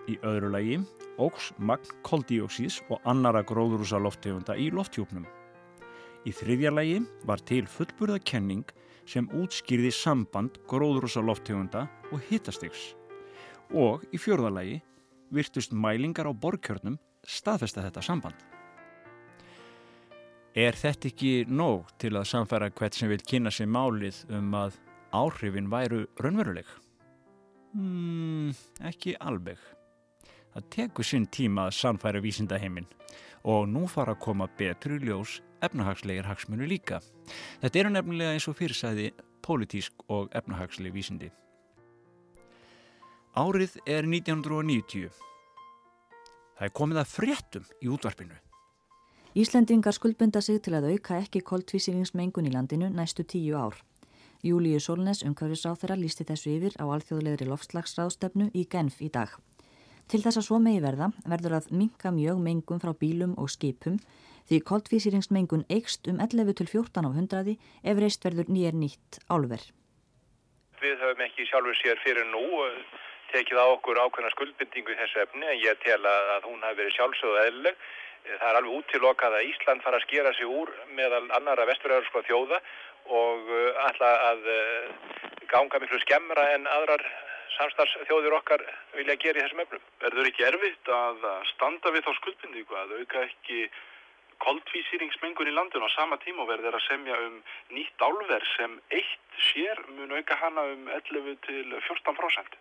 [0.07, 0.79] Í öðru lagi
[1.21, 5.27] ógs magn koldíóksís og annara gróðrúsa lofttegunda í lofthjúpnum.
[6.23, 8.65] Í þriðja lagi var til fullburða kenning
[9.09, 12.93] sem útskýrði samband gróðrúsa lofttegunda og hitastegs
[13.71, 14.81] og í fjörða lagi
[15.31, 18.47] virtust mælingar á borkjörnum staðfesta þetta samband.
[20.51, 24.79] Er þetta ekki nóg til að samfæra hvert sem vil kynna sér málið um að
[25.15, 26.67] áhrifin væru raunveruleg?
[27.71, 28.51] Hmm,
[28.83, 29.59] ekki alveg.
[30.51, 32.89] Það tekur sinn tíma að sannfæra vísindaheimin
[33.47, 36.99] og nú fara að koma betru ljós efnahagslegir hagsmunu líka.
[37.61, 39.11] Þetta eru nefnilega eins og fyrirsæði
[39.45, 41.31] pólitísk og efnahagsleg vísindi.
[43.39, 45.30] Árið er 1990.
[46.61, 48.35] Það er komið að fréttum í útvarpinu.
[49.33, 53.79] Íslendingar skuldbunda sig til að auka ekki koltvísiringsmengun í landinu næstu tíu ár.
[54.45, 59.33] Júliu Solnes, umhverfisráþara, lísti þessu yfir á alþjóðlegri loftslagsráðstefnu í Genf í dag.
[60.05, 63.97] Til þess að svo megi verða verður að minka mjög mengum frá bílum og skipum
[64.45, 69.65] því koltvísýringsmengun eikst um 11 til 14 á hundraði ef reist verður nýjar nýtt álver.
[70.77, 72.45] Við höfum ekki sjálfur sér fyrir nú
[73.33, 76.95] tekið á okkur ákveðna skuldbindingu í þessu efni en ég tel að hún hafi verið
[76.97, 77.81] sjálfsögðu eðluleg.
[78.27, 82.61] Það er alveg útilokað að Ísland fara að skera sig úr meðal annara vesturöðarskóða þjóða
[83.17, 83.51] og
[83.87, 84.43] alltaf að
[85.51, 87.03] ganga miklu skemmra en aðrar
[87.57, 88.63] samstarfsþjóðir okkar
[88.95, 89.87] vilja gera í þessum öfnum.
[90.03, 93.65] Verður ekki erfitt að standa við þá skuldbindíku að auka ekki
[94.41, 97.35] koldvísýringsmengun í landinu á sama tíma og verður að semja um
[97.75, 102.57] nýtt álverð sem eitt sér mun auka hana um 11 til 14%?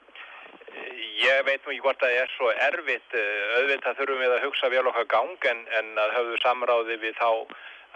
[1.20, 3.18] Ég veit nú ekki hvort að það er svo erfitt.
[3.58, 7.28] Auðvitað þurfum við að hugsa vel okkar gang en, en að höfðu samráði við þá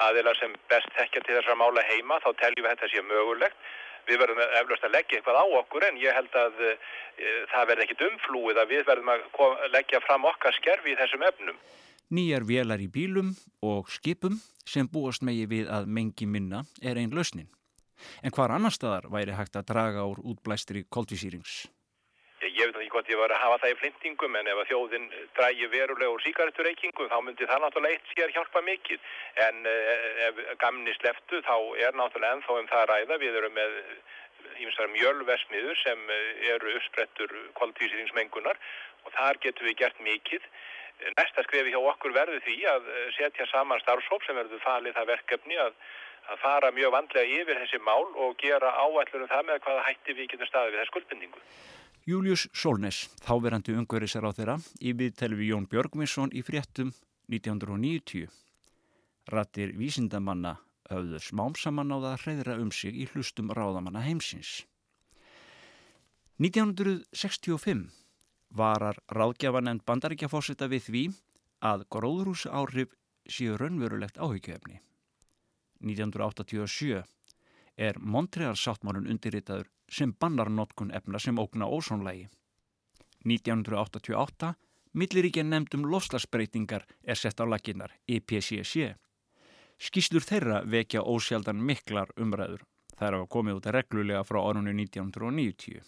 [0.04, 3.72] aðila sem best tekja til þessar mála heima þá teljum við þetta sé mögulegt
[4.08, 6.72] við verðum eflaust að leggja eitthvað á okkur en ég held að e,
[7.52, 11.24] það verði ekkit umflúið að við verðum að kom, leggja fram okkar skerfi í þessum
[11.28, 11.60] efnum.
[12.14, 13.32] Nýjar vélar í bílum
[13.64, 14.36] og skipum
[14.68, 17.48] sem búast megi við að mengi minna er einn lausnin.
[18.20, 21.64] En hvar annar staðar væri hægt að draga úr útblæstri koltvísýrings?
[23.04, 27.10] Ég var að hafa það í flintingum en ef að þjóðin drægi verulega úr síkareturreikingum
[27.12, 29.08] þá myndi það náttúrulega eitt sér hjálpa mikið.
[29.44, 33.18] En eh, ef gamni sleftu þá er náttúrulega ennþá um það að ræða.
[33.20, 33.76] Við erum með
[34.94, 38.60] mjölversmiður sem eh, eru uppsprettur kvalitísiringsmengunar
[39.04, 40.48] og þar getum við gert mikið.
[41.18, 45.12] Næsta skrefi hjá okkur verður því að eh, setja saman starfsóp sem verður falið það
[45.12, 45.76] verkefni að,
[46.32, 50.30] að fara mjög vandlega yfir þessi mál og gera áætlunum það með hvaða hætti við
[50.32, 51.48] getum staðið við þess skuldbindingu.
[52.04, 56.90] Július Solnes, þáverandi umhverfisar á þeirra, í viðteli við Jón Björgvinsson í fréttum
[57.32, 58.28] 1990.
[59.32, 60.58] Rattir vísindamanna
[60.90, 64.66] höfðu smámsamann á það að hreðra um sig í hlustum ráðamanna heimsins.
[66.44, 67.86] 1965
[68.52, 71.04] varar ráðgjafanend bandaríkjafósita við því
[71.64, 72.92] að gróðrús áhrif
[73.24, 74.82] séu raunverulegt áhyggjöfni.
[75.80, 77.00] 1987
[77.80, 82.28] er Montreal sáttmálun undirritaður sem bannar notkun efna sem ógna ósónlægi.
[83.24, 84.54] 1988
[84.94, 88.94] Milliríkja nefndum lofslagsbreytingar er sett á laginnar, IPCC.
[89.82, 92.62] Skýslur þeirra vekja ósjaldan miklar umræður.
[92.94, 95.82] Það er að komið út reglulega frá orðinu 1990.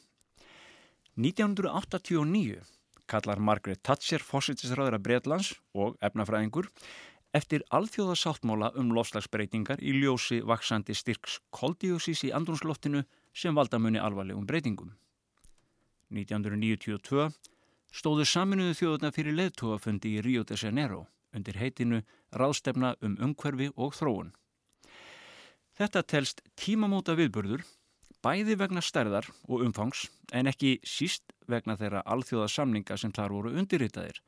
[1.14, 2.64] 1989
[3.06, 6.66] kallar Margaret Thatcher fósittisræðara Breitlands og efnafræðingur
[7.36, 13.04] eftir alþjóðasáttmála um lofslagsbreytingar í ljósi vaksandi styrks koldíosís í andrúnsloftinu
[13.36, 14.94] sem valda muni alvarlegum breytingum.
[16.08, 17.28] 1992
[17.92, 21.04] stóðu saminuðu þjóðuna fyrir leðtóafundi í Rio de Janeiro
[21.36, 24.32] undir heitinu Ráðstefna um umhverfi og þróun.
[25.76, 27.64] Þetta telst tímamóta viðburður
[28.24, 33.52] bæði vegna stærðar og umfangs en ekki síst vegna þeirra alþjóða samninga sem þar voru
[33.60, 34.22] undirritaðir,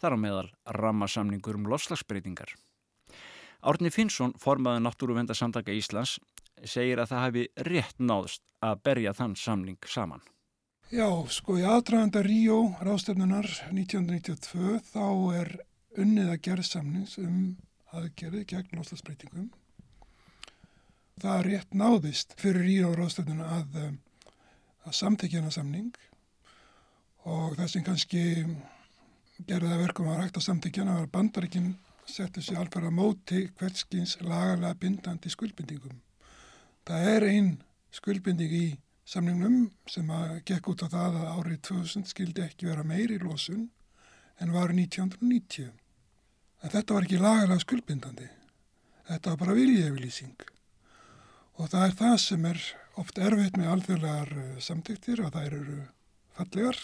[0.00, 0.48] þar á meðal
[0.78, 2.54] rammasamningur um lofslagsbreytingar.
[3.62, 6.16] Árni Finnsson, formaði Náttúruvendasamtaka Íslands,
[6.68, 10.22] segir að það hefði rétt náðst að berja þann samning saman.
[10.92, 15.06] Já, sko í aðdraganda Ríó rástefnunar 1992 þá
[15.40, 15.52] er
[16.02, 17.56] unnið að gera samnings um
[17.92, 19.50] aðgerði gegn lofslagsbreytingum.
[21.22, 23.80] Það er rétt náðist fyrir Ríó rástefnuna að,
[24.84, 25.92] að samtekja hana samning
[27.24, 28.22] og það sem kannski
[29.48, 31.72] gerði það verkum að rækta samtíkjana var bandaríkinn
[32.06, 36.00] settu sér að móti hverskins lagalega bindandi skuldbindingum.
[36.88, 37.50] Það er einn
[37.94, 38.66] skuldbinding í
[39.06, 43.68] samningnum sem að gekk út á það að árið 2000 skildi ekki vera meiri losun
[44.42, 45.70] en var 1990.
[46.62, 48.28] En þetta var ekki lagalega skuldbindandi.
[49.08, 50.46] Þetta var bara viljefylýsing.
[51.60, 52.62] Og það er það sem er
[52.98, 55.76] oft erfitt með alþjóðlegar eh, samtíktir og það eru
[56.36, 56.80] fallegar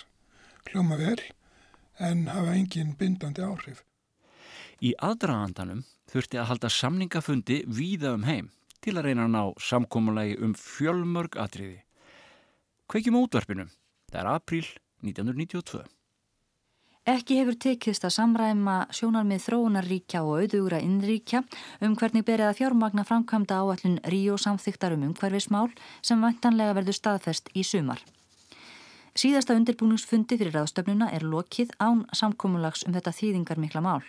[0.69, 1.21] hljóma vel
[1.99, 3.83] en hafa engin bindandi áhrif.
[4.79, 8.53] Í aðdragandanum þurfti að halda samningafundi víða um heim
[8.85, 11.79] til að reyna að ná samkómulagi um fjölmörg atriði.
[12.89, 13.69] Kveikjum útvarpinu.
[14.09, 14.67] Það er april
[15.05, 15.85] 1992.
[17.09, 21.41] Ekki hefur tekist að samræma sjónarmið þróunaríkja og auðugra innríkja
[21.81, 25.71] um hvernig berið að fjármagna framkvæmda áallin Ríó samþyktar um umhverfismál
[26.05, 28.03] sem vantanlega verður staðfest í sumar.
[29.17, 34.05] Síðasta undirbúningsfundi fyrir ráðstöfnuna er lokið án samkómulags um þetta þýðingar mikla mál.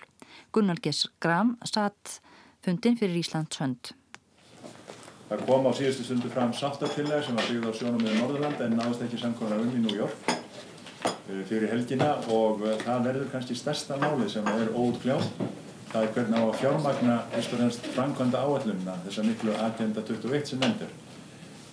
[0.52, 2.20] Gunnar Gess Gram satt
[2.62, 3.94] fundin fyrir Íslands hönd.
[5.30, 8.72] Það kom á síðustu stundu fram sáttartillega sem var byggð á sjónum með Norðurland en
[8.80, 13.58] náðist ekki samkvæmlega um í New York eh, fyrir helgina og eh, það verður kannski
[13.60, 15.28] stærsta máli sem er óutgljáð.
[15.92, 20.50] Það er hvernig á að fjármagna fyrst og fremst framkvæmda áallumna þessa miklu agenda 21
[20.50, 20.98] sem endur.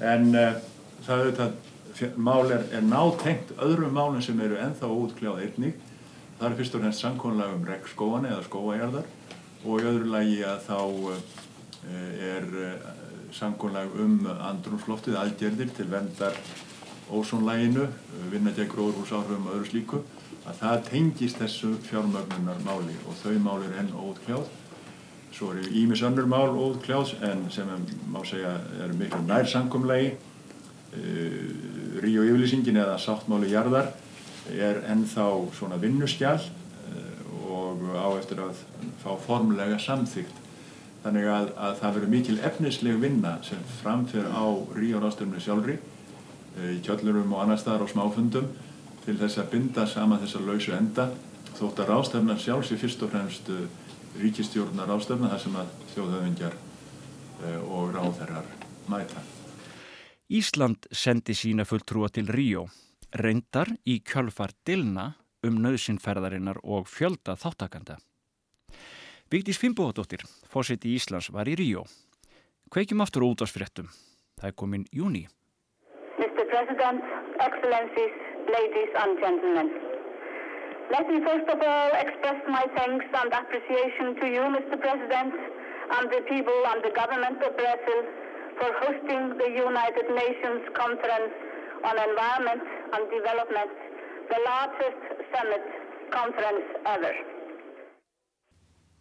[0.04, 0.60] En uh,
[1.06, 5.80] það auðvitað mál er, er nátengt öðrum málum sem eru enþá útkljáð einnig.
[6.36, 9.08] Það er fyrst og fremst samkónlag um regnskóan eða skóajarðar
[9.64, 10.80] og í öðru lagi að þá
[11.16, 12.88] eh, er eh,
[13.36, 16.38] samkónlag um andrumsloftið aðgerðir til vendar
[17.12, 17.86] ósónlæginu,
[18.32, 20.02] vinna gegn gróðrúsáhrifum og öðru slíku,
[20.46, 24.46] að það tengist þessu fjármögnunar máli og þau máli er enn óutkljáð.
[25.36, 27.68] Svo eru ímis önnur mál óutkljáðs en sem
[28.12, 30.16] má segja er miklu nær samkónlagi
[30.96, 33.90] Eh, Ríó yfirlýsingin eða sáttmáli jarðar
[34.52, 38.60] er ennþá svona vinnuskjál eh, og á eftir að
[39.02, 40.45] fá formulega samþygt.
[41.06, 44.42] Þannig að, að það verður mikil efnisleg vinna sem framfyrir á
[44.74, 48.48] Ríó ráðstöfnu sjálfri eh, í kjöllurum og annar staðar á smáfundum
[49.04, 51.12] til þess að binda sama þessar lausu enda
[51.54, 53.52] þótt að ráðstöfnar sjálfs er fyrst og fremst
[54.18, 56.58] ríkistjórnar ráðstöfna þar sem að þjóðhauðingjar
[57.70, 58.50] og ráðherrar
[58.90, 59.22] mæta.
[60.26, 62.66] Ísland sendi sína fulltrúa til Ríó,
[63.14, 65.12] reyndar í kjölfar dilna
[65.46, 68.00] um nöðsynferðarinnar og fjölda þáttakanda.
[69.26, 71.80] Vigdís Fimboðadóttir, fórseti í Íslands, var í Ríó.
[72.70, 73.88] Kveikjum aftur út á sfrettum.
[74.38, 75.24] Það er komin júni.
[76.22, 76.46] Mr.
[76.52, 77.02] President,
[77.42, 78.14] Excellencies,
[78.46, 79.68] Ladies and Gentlemen.
[80.94, 84.78] Let me first of all express my thanks and appreciation to you, Mr.
[84.78, 88.00] President, and the people and the government of Brazil
[88.62, 91.34] for hosting the United Nations Conference
[91.82, 92.62] on Environment
[92.94, 93.74] and Development,
[94.30, 95.02] the largest
[95.34, 95.66] summit
[96.14, 97.35] conference ever.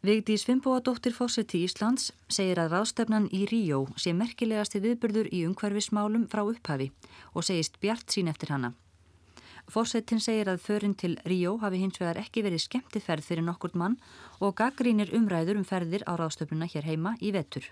[0.06, 6.44] Vigdís Fimboadóttir Fósetti Íslands segir að ráðstefnan í Ríó sé merkilegasti viðburður í umhverfismálum frá
[6.46, 6.92] upphafi
[7.34, 8.70] og segist bjart sín eftir hana.
[9.66, 13.98] Fósettin segir að förin til Ríó hafi hins vegar ekki verið skemmtiferð fyrir nokkurt mann
[14.46, 17.66] og gaggrínir umræður um ferðir á ráðstöfnuna hér heima í vetur.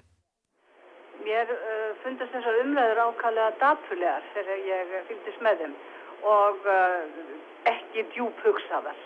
[1.22, 5.82] Mér uh, fundast þessar umræður ákallega dapfulegar þegar ég fylgist með þeim
[6.34, 7.02] og uh,
[7.78, 8.98] ekki djúb hugsaðar.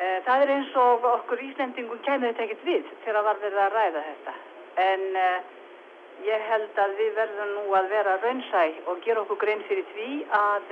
[0.00, 3.62] Uh, það er eins og okkur Íslandingum kemur þetta ekkert við þegar það var verið
[3.64, 4.34] að ræða þetta.
[4.82, 5.08] En
[6.24, 10.10] ég held að við verðum nú að vera raunsæ og gera okkur grein fyrir því
[10.38, 10.70] að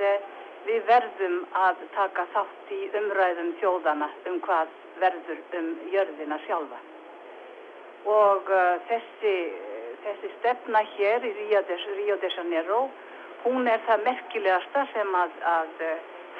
[0.65, 6.79] við verðum að taka þátt í umræðum þjóðana um hvað verður um jörðina sjálfa.
[8.11, 9.35] Og uh, þessi,
[10.05, 12.81] þessi stefna hér í Rio de, Rio de Janeiro,
[13.43, 15.93] hún er það merkilegasta sem að, að uh,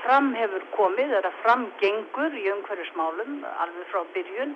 [0.04, 4.56] fram hefur komið, eða framgengur í umhverjusmálum alveg frá byrjun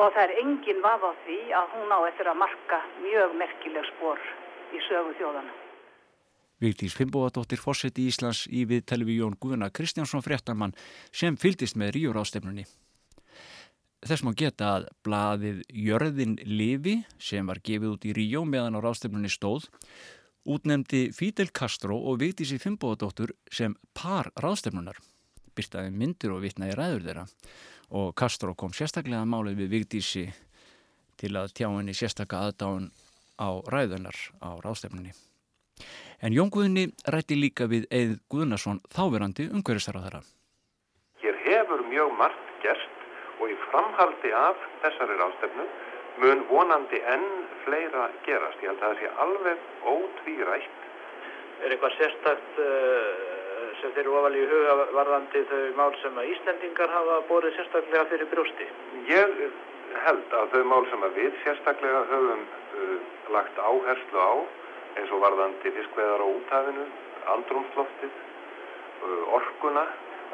[0.00, 3.88] og það er engin vaf á því að hún á eftir að marka mjög merkileg
[3.94, 4.22] spór
[4.72, 5.56] í sögu þjóðana.
[6.60, 10.76] Vigdís Fimboðadóttir fórseti í Íslands í við televíjón Guðuna Kristjánsson fréttamann
[11.08, 12.66] sem fyldist með ríurástefnunni.
[14.00, 18.80] Þess má geta að blaðið Jörðin Livi sem var gefið út í Ríó meðan á
[18.84, 19.68] rástefnunni stóð
[20.44, 24.96] útnemdi Fidel Castro og Vigdísi Fimboðadóttur sem par rástefnunar.
[25.56, 27.26] Byrtaði myndir og vitnaði ræður þeirra
[27.90, 30.28] og Castro kom sérstaklega að málið við Vigdísi
[31.20, 32.90] til að tjá henni sérstakka aðdáðun
[33.40, 35.12] á ræðunar á rástefnunni.
[36.20, 40.20] En Jón Guðni rætti líka við Eið Guðnason þáverandi umhverjastara þeirra.
[41.20, 43.06] Hér hefur mjög margt gerst
[43.40, 45.68] og í framhaldi af þessari rástefnu
[46.18, 47.26] mun vonandi enn
[47.64, 48.62] fleira gerast.
[48.62, 49.58] Ég held að það sé alveg
[49.94, 50.86] ótvírætt.
[51.60, 53.40] Er eitthvað sérstakt uh,
[53.80, 58.06] sem þeir eru ofalega í huga varðandi þau mál sem að Íslandingar hafa borðið sérstaklega
[58.12, 58.68] fyrir brjósti?
[59.10, 59.36] Ég
[60.06, 62.96] held að þau mál sem að við sérstaklega höfum uh,
[63.36, 64.32] lagt áherslu á
[64.98, 66.86] eins og varðandi fiskveðar á úthafinu,
[67.36, 68.14] andrumsloftið,
[69.06, 69.84] uh, orkuna,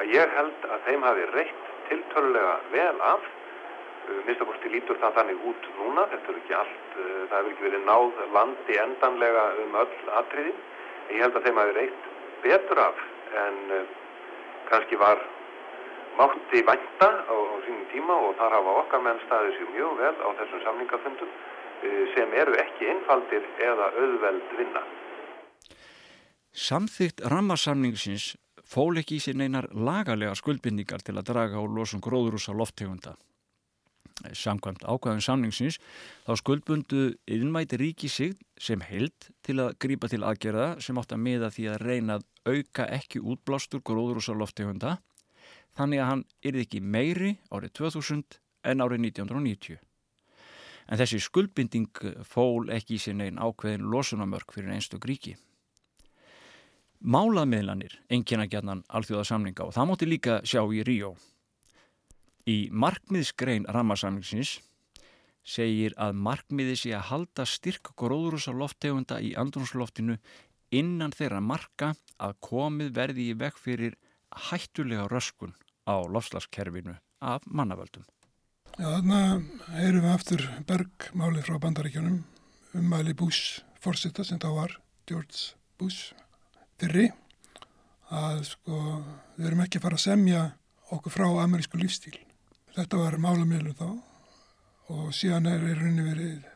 [0.00, 3.26] að ég held að þeim hafi reitt tiltölulega vel af.
[4.06, 7.66] Uh, Minnstakosti lítur það þannig út núna, þetta er ekki allt, uh, það hefur ekki
[7.66, 10.60] verið náð landi endanlega um öll atriðin.
[11.10, 12.10] Ég held að þeim hafi reitt
[12.44, 13.02] betur af
[13.46, 13.58] en
[14.70, 15.20] kannski var
[16.18, 20.16] mátti vænta á, á sínum tíma og þar hafa okkar menn staðið sér mjög vel
[20.22, 21.34] á þessum samlingafundum
[22.14, 24.82] sem eru ekki einfaldir eða auðveld vinna.
[26.56, 28.32] Samþygt rammarsamningsins
[28.64, 33.14] fól ekki í sér neinar lagalega skuldbindningar til að draga á losum gróðurúsa loftegunda.
[34.16, 35.76] Samkvæmt ákvæðum samningsins
[36.24, 41.24] þá skuldbundu innmæti ríki sig sem held til að grípa til aðgerða sem átt að
[41.26, 44.96] miða því að reyna að auka ekki útblástur gróðurúsa loftegunda
[45.76, 49.78] þannig að hann yrði ekki meiri árið 2000 en árið 1990.
[50.86, 55.34] En þessi skuldbinding fól ekki í sér neginn ákveðin losunamörk fyrir einstök ríki.
[57.06, 61.12] Málaðmiðlanir engina gætnan alþjóðasamlinga og það móti líka sjá í Ríó.
[62.46, 64.60] Í markmiðsgrein rammarsamlingsins
[65.46, 70.18] segir að markmiði sé að halda styrk gróðrúsa lofttegunda í andrúnsloftinu
[70.74, 73.96] innan þeirra marka að komið verði í veg fyrir
[74.48, 75.54] hættulega röskun
[75.86, 78.04] á lofslagskerfinu af mannavöldum.
[78.76, 79.20] Já, þarna
[79.78, 82.18] heyrum við aftur bergmáli frá bandaríkjunum
[82.76, 84.76] ummæli Bush fórsetta sem þá var
[85.08, 86.12] George Bush
[86.76, 87.08] fyrri
[88.12, 88.80] að sko
[89.38, 90.42] við erum ekki að fara að semja
[90.94, 92.18] okkur frá amerísku lífstíl.
[92.76, 93.86] Þetta var málamiðlum þá
[94.92, 96.48] og síðan er í rauninni verið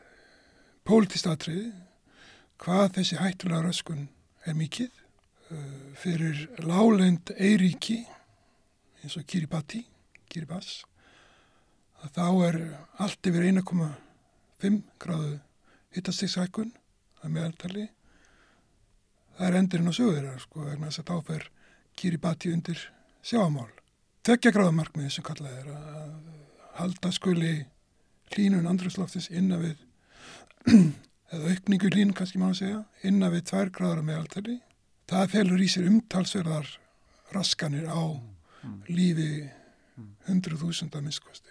[0.85, 1.71] pólitístatriði
[2.61, 4.03] hvað þessi hættulega röskun
[4.45, 4.99] er mikið
[5.97, 7.97] fyrir lálend Eiríki
[9.01, 9.81] eins og Kiribati,
[10.29, 10.85] Kiribati
[12.05, 12.59] að þá er
[13.01, 15.35] allt yfir 1,5 gráðu
[15.97, 16.71] hittastiksækun
[17.25, 17.89] að meðaltali.
[19.37, 21.51] Það er endurinn á sögur sko, vegna þess að þá fer
[21.97, 22.89] Kiribati undir
[23.25, 23.71] sjáamál
[24.21, 26.09] Tvekja gráðamarkmiði sem kallað er að
[26.77, 27.53] halda skuli
[28.35, 29.79] hlínun andrúsloftis innan við
[31.33, 34.59] eða aukningu hlín kannski má að segja innan við tvær gráðar meðaltali.
[35.09, 36.69] Það felur í sér umtalsverðar
[37.33, 38.03] raskanir á
[38.93, 39.49] lífi
[40.27, 41.49] hundruð þúsunda minnskosti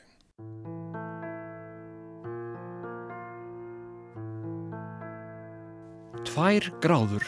[6.30, 7.26] Tvær gráður.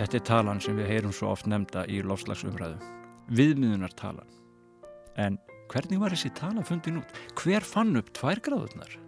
[0.00, 3.01] Þetta er talan sem við heyrum svo oft nefnda í lofslagsumræðu.
[3.32, 4.28] Viðmiðunar talan.
[5.16, 5.38] En
[5.72, 7.14] hvernig var þessi tala fundin út?
[7.40, 8.98] Hver fann upp tvær gráðurnar?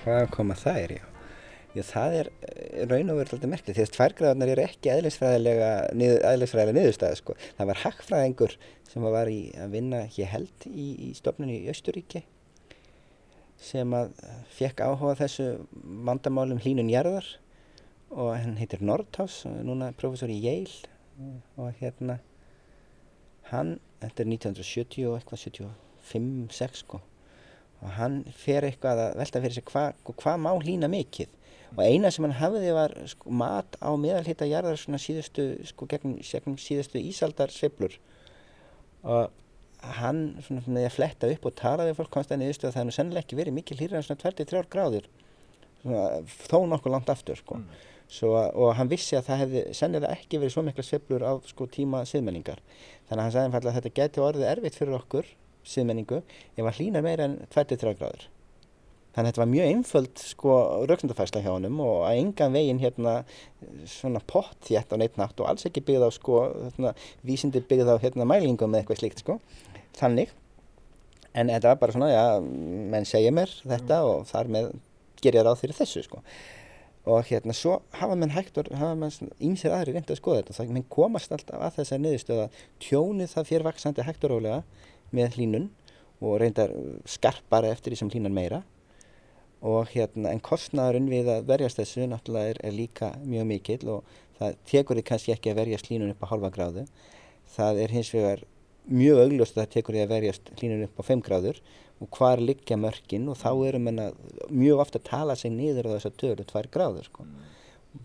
[0.00, 1.04] Hvað koma það er, já?
[1.70, 2.28] Já, það er
[2.90, 5.68] raun og verið alltaf merkið því að tværgráðarnar eru ekki aðlisfræðilega,
[6.32, 7.36] aðlisfræðilega niðurstæði sko.
[7.58, 8.56] Það var hakkfræðingur
[8.90, 12.24] sem var í að vinna hér held í, í stofnunni í Östuríki
[13.60, 14.16] sem að
[14.56, 15.46] fekk áhuga þessu
[16.08, 17.28] vandamálum hlínun jarðar
[18.10, 20.90] og hann heitir Nordhaus og núna professor í Yale
[21.60, 22.18] og hérna
[23.50, 27.02] hann, þetta er 1970 og eitthvað 75-6 sko.
[27.80, 31.36] Og hann fer eitthvað að velta fyrir sig hvað hva má hlýna mikið.
[31.76, 36.16] Og eina sem hann hafði var sko, mat á meðalhita jarðar svona síðustu sko gegn,
[36.18, 37.94] gegn síðustu ísaldar sveiflur
[39.00, 39.30] og
[40.00, 43.24] hann svona með að fletta upp og tala við fólk að það er nú sennilega
[43.24, 45.06] ekki verið mikið hlýra en svona 23 gráður
[45.80, 46.02] svona,
[46.50, 47.60] þó nokkuð langt aftur sko.
[47.60, 47.86] Mm.
[48.10, 51.68] Svo, og hann vissi að það hefði sennilega ekki verið svo mikla sveplur á sko,
[51.70, 52.58] tíma siðmenningar.
[53.06, 55.30] Þannig að hann sagði einfallega að þetta geti orðið erfitt fyrir okkur
[55.70, 56.18] siðmenningu
[56.58, 58.26] ef að hlýna meira en 23 gráður.
[59.14, 60.58] Þannig að þetta var mjög einföld sko
[60.90, 63.14] rauksendafærsla hjá honum og að engan veginn hérna
[63.90, 66.94] svona pott þétt á neitt nátt og alls ekki byggð á sko hérna,
[67.26, 69.38] vísindi byggð á hérna mælingum eða eitthvað slíkt sko.
[69.98, 70.34] Þannig.
[71.30, 74.72] En þetta var bara svona, já, menn segja mér þetta og þar með
[75.22, 76.22] ger ég ráð fyrir þessu sko
[77.08, 80.56] og hérna svo hafa mann hægt og hafa mann ímsir aðri reyndi að skoða þetta.
[80.58, 82.48] Þannig að mann komast alltaf að þessar niðurstöða
[82.84, 84.58] tjónið það fyrir vaksandi hægt og rálega
[85.16, 85.70] með hlínun
[86.20, 86.74] og reyndar
[87.08, 88.62] skarpara eftir því sem hlínan meira.
[89.64, 94.14] Og hérna en kostnæðurinn við að verjast þessu náttúrulega er, er líka mjög mikill og
[94.38, 96.86] það tekur því kannski ekki að verjast hlínun upp á halva gráðu.
[97.56, 98.44] Það er hins vegar
[98.90, 101.60] mjög augljóst að það tekur því að verjast hlínun upp á 5 gráður
[102.00, 104.02] og hvar liggja mörkin og þá erum við
[104.48, 107.26] mjög ofta að tala sig niður á þess að tölu tvær gráður sko.
[107.26, 107.48] mm.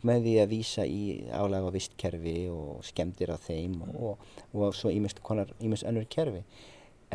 [0.10, 3.96] með því að vísa í álag á vistkerfi og skemmtir á þeim mm.
[3.96, 6.44] og, og svo ímest önnur kerfi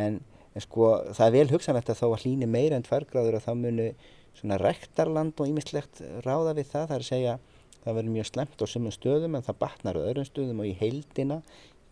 [0.00, 0.20] en,
[0.54, 3.44] en sko það er vel hugsanlegt að þá að hlýni meira en tvær gráður og
[3.44, 3.90] þá munu
[4.38, 7.38] svona rektarland og ímestlegt ráða við það, það er að segja
[7.80, 10.76] það verður mjög slemt á sumum stöðum en það batnar á öðrum stöðum og í
[10.80, 11.40] heildina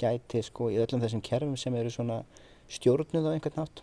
[0.01, 2.23] gæti sko í öllum þessum kerfum sem eru svona
[2.71, 3.83] stjórnuð á einhvern nátt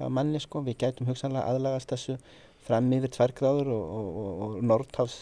[0.00, 2.16] af manni sko, við gætum hugsanlega aðlagast þessu
[2.64, 5.16] fram yfir tværgráður og, og, og, og Nordháls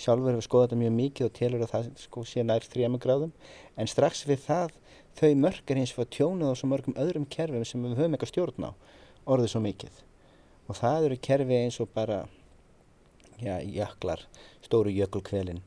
[0.00, 3.32] sjálfur hefur skoðað þetta mjög mikið og telur að það sko sé nær þrjama gráðum.
[3.76, 4.76] En strax við það
[5.18, 8.32] þau mörg er hins fyrir tjónuð og svo mörgum öðrum kerfum sem við höfum eitthvað
[8.32, 8.72] stjórn á
[9.26, 9.98] orðið svo mikið.
[10.70, 12.22] Og það eru kerfi eins og bara
[13.42, 14.24] já, jöklar,
[14.64, 15.60] stóru jökulkvelin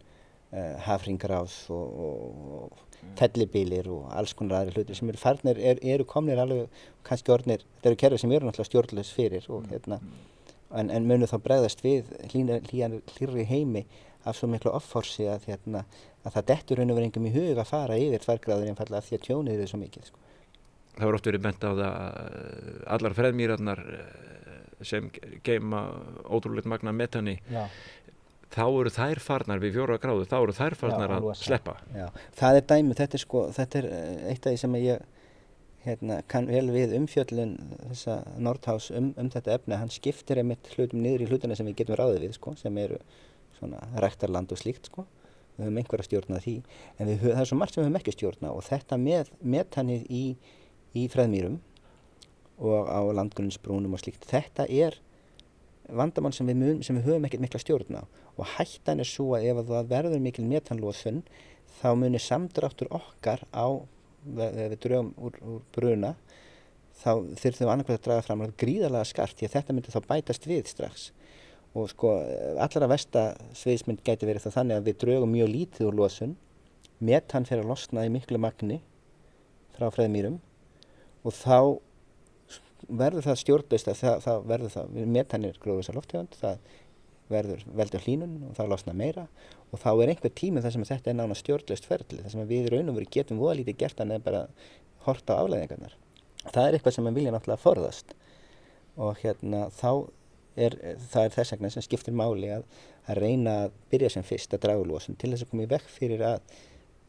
[0.54, 2.82] uh, hafringaráð og
[3.20, 6.70] fellibílir og alls konar aðri hluti sem eru farnir, er, eru komnir alveg
[7.06, 9.99] kannski orðnir, þetta eru kerfið sem eru náttúrulega stjórnleis fyrir og hérna
[10.74, 13.86] en, en munu þá bregðast við hlýri heimi
[14.24, 15.84] af svo miklu offorsi að, hérna,
[16.24, 19.18] að það dettur raun og verið engum í hug að fara yfir tværgráður einfallega því
[19.18, 20.22] að tjónið eru svo mikið sko.
[20.93, 24.06] Það voru oft verið bent á það að allar freðmýrarnar eh,
[24.86, 25.10] sem
[25.43, 25.84] geima
[26.24, 27.66] ótrúleitt magna metani Já
[28.54, 31.76] þá eru þær farnar við fjóra gráðu, þá eru þær farnar já, að sleppa.
[31.95, 32.06] Já,
[32.38, 35.10] það er dæmi, þetta er sko, þetta er eh, eitt af því sem ég
[35.84, 37.58] hérna, kann vel við umfjöllun
[37.89, 41.82] þessa Nordhaus um, um þetta efni, hann skiptir einmitt hlutum niður í hlutuna sem við
[41.82, 42.99] getum ráðið við sko, sem eru
[43.58, 45.06] svona rektarland og slíkt sko,
[45.58, 46.56] við höfum einhverja stjórnað því,
[46.97, 50.06] en við, það er svo margt sem við höfum ekki stjórnað og þetta með metannið
[50.08, 50.24] í,
[50.95, 51.60] í freðmýrum
[52.64, 54.99] og á landgrunnsbrúnum og slíkt, þetta er
[55.89, 56.47] vandamál sem
[56.84, 58.03] sem við höfum ekkert mikla stjórn á.
[58.38, 61.23] Og hættan er svo að ef það verður mikil metanlóðsfunn
[61.81, 63.67] þá munir samdráttur okkar á
[64.23, 66.13] við drögum úr, úr bruna
[67.01, 70.47] þá þurfum við annarkvæmt að draga fram gríðarlega skart því að þetta myndir þá bætast
[70.47, 71.11] við strax.
[71.73, 72.13] Og sko
[72.61, 73.23] allra vesta
[73.57, 76.36] sviðismynd gæti verið það þannig að við drögum mjög lítið úr lóðsun
[77.03, 78.79] metan fyrir að losna í miklu magni
[79.73, 80.38] frá freðmýrum
[81.25, 81.57] og þá
[82.88, 86.71] verður það stjórnlaust að það, það verður það, metanir gróðuðsar loftegund, það
[87.31, 89.27] verður veldur hlínun og það losna meira
[89.71, 92.67] og þá er einhver tími þar sem þetta er nána stjórnlaust ferli, þar sem við
[92.73, 94.43] raun og veru getum voða lítið gert að nefn bara
[95.05, 95.95] horta á aflæðingarnar.
[96.43, 98.13] Það er eitthvað sem við vilja náttúrulega forðast
[98.99, 99.89] og hérna þá
[100.59, 100.75] er
[101.09, 102.65] það er þess vegna sem skiptir máli að,
[103.09, 105.88] að reyna að byrja sem fyrst að draga lósun til þess að koma í vekk
[105.89, 106.57] fyrir að,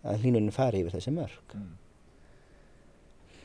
[0.07, 1.57] að hlínunin fari yfir þessi mörg.
[1.59, 1.73] Mm.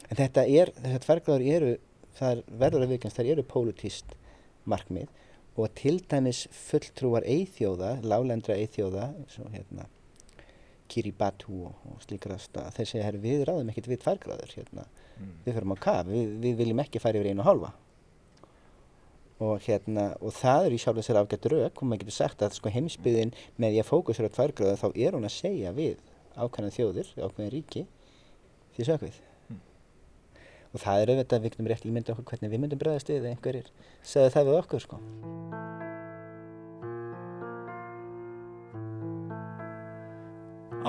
[0.10, 1.74] En þetta er, þessar tverrgráður eru
[2.20, 4.16] það verður að vikast, þær eru pólitíst
[4.70, 5.10] markmið
[5.60, 9.88] og til dæmis fulltrúar eithjóða, lálendra eithjóða, eins og hérna
[10.90, 14.88] Kiribati og, og slíkrast að þeir segja, við ráðum ekkert við tværgráður hérna,
[15.20, 15.36] mm.
[15.46, 17.72] við fyrir á kaf, við, við viljum ekki fara yfir einu hálfa.
[19.46, 22.58] Og hérna, og það er í sjálf þessar afgætt rauk og maður getur sagt að
[22.58, 26.02] sko heimsbyðin með því að fókusur á tværgráður þá er hún að segja við
[26.36, 27.86] ákvæmlega þjóður, ákvæmlega ríki
[28.76, 29.22] því sökvið
[30.70, 33.20] og það er auðvitað að við getum rétt ímynda okkur hvernig við myndum bregðast við
[33.20, 33.70] eða einhverjir
[34.06, 34.98] segðu það við okkur sko.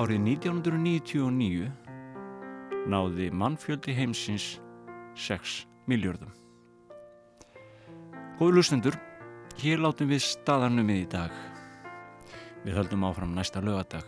[0.01, 1.70] Árið 1999
[2.91, 4.61] náði mannfjöldi heimsins
[5.18, 6.31] 6 miljörðum.
[8.39, 8.97] Góður lustendur,
[9.61, 11.33] hér látum við staðarnum við í dag.
[12.64, 14.07] Við höldum áfram næsta lögadag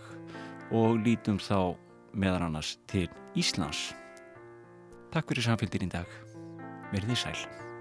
[0.72, 1.76] og lítum þá
[2.12, 3.92] meðan annars til Íslands.
[5.12, 6.08] Takk fyrir samfélgin í dag.
[6.92, 7.71] Verðið sæl.